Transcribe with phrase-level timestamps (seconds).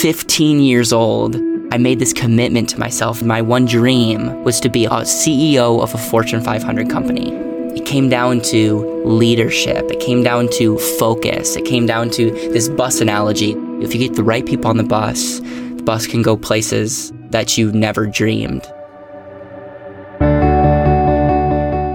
[0.00, 1.36] 15 years old,
[1.72, 3.22] I made this commitment to myself.
[3.22, 7.32] My one dream was to be a CEO of a Fortune 500 company.
[7.76, 9.90] It came down to leadership.
[9.90, 11.54] It came down to focus.
[11.54, 13.50] It came down to this bus analogy.
[13.82, 17.58] If you get the right people on the bus, the bus can go places that
[17.58, 18.66] you never dreamed.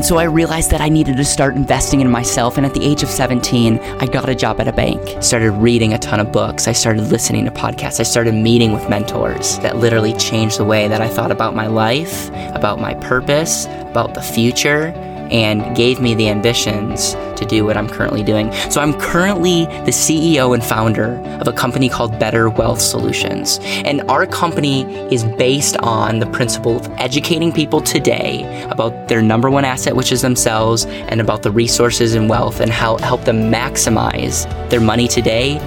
[0.00, 2.56] And so I realized that I needed to start investing in myself.
[2.56, 5.22] And at the age of 17, I got a job at a bank.
[5.22, 6.66] Started reading a ton of books.
[6.66, 8.00] I started listening to podcasts.
[8.00, 11.66] I started meeting with mentors that literally changed the way that I thought about my
[11.66, 14.94] life, about my purpose, about the future
[15.30, 18.52] and gave me the ambitions to do what I'm currently doing.
[18.70, 23.58] So I'm currently the CEO and founder of a company called Better Wealth Solutions.
[23.62, 29.50] And our company is based on the principle of educating people today about their number
[29.50, 33.50] one asset, which is themselves, and about the resources and wealth and how help them
[33.50, 35.58] maximize their money today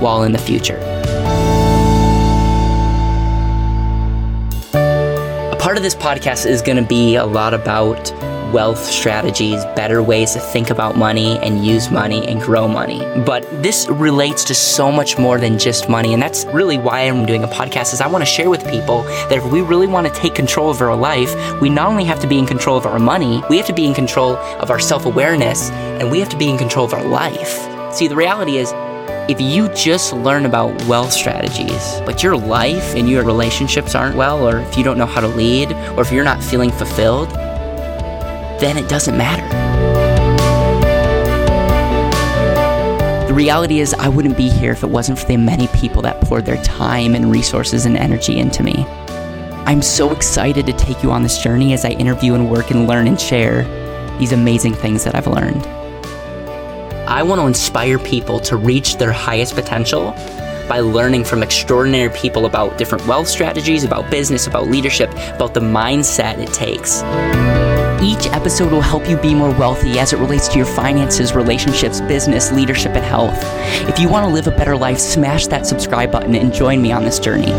[0.00, 0.78] while in the future.
[5.52, 8.12] A part of this podcast is going to be a lot about
[8.52, 13.00] wealth strategies, better ways to think about money and use money and grow money.
[13.24, 16.12] But this relates to so much more than just money.
[16.12, 19.02] And that's really why I'm doing a podcast is I want to share with people
[19.02, 22.20] that if we really want to take control of our life, we not only have
[22.20, 24.78] to be in control of our money, we have to be in control of our
[24.80, 27.94] self-awareness and we have to be in control of our life.
[27.94, 28.72] See, the reality is
[29.28, 34.46] if you just learn about wealth strategies, but your life and your relationships aren't well,
[34.46, 37.28] or if you don't know how to lead, or if you're not feeling fulfilled,
[38.62, 39.42] then it doesn't matter.
[43.26, 46.20] The reality is, I wouldn't be here if it wasn't for the many people that
[46.20, 48.84] poured their time and resources and energy into me.
[49.66, 52.86] I'm so excited to take you on this journey as I interview and work and
[52.86, 53.64] learn and share
[54.18, 55.66] these amazing things that I've learned.
[57.08, 60.12] I want to inspire people to reach their highest potential
[60.68, 65.60] by learning from extraordinary people about different wealth strategies, about business, about leadership, about the
[65.60, 67.02] mindset it takes.
[68.02, 72.00] Each episode will help you be more wealthy as it relates to your finances, relationships,
[72.00, 73.38] business, leadership, and health.
[73.88, 76.90] If you want to live a better life, smash that subscribe button and join me
[76.90, 77.52] on this journey.